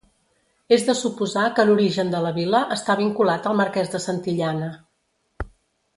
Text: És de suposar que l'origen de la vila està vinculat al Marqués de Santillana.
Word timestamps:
És 0.77 0.85
de 0.87 0.95
suposar 1.01 1.43
que 1.59 1.65
l'origen 1.67 2.09
de 2.15 2.21
la 2.27 2.33
vila 2.39 2.63
està 2.77 2.97
vinculat 3.03 3.49
al 3.51 3.59
Marqués 3.63 3.93
de 3.97 4.03
Santillana. 4.07 4.71